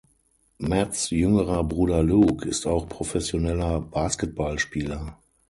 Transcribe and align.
Matts 0.57 1.11
jüngerer 1.11 1.63
Bruder 1.63 2.01
Luke 2.01 2.49
ist 2.49 2.65
auch 2.65 2.89
professioneller 2.89 3.81
Basketballspieler. 3.81 5.19